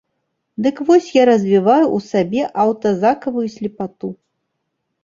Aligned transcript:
Дык 0.67 0.79
вось 0.87 1.09
я 1.17 1.23
развіваю 1.31 1.83
ў 1.83 1.99
сабе 2.09 2.41
аўтазакавую 2.65 3.47
слепату. 3.59 4.07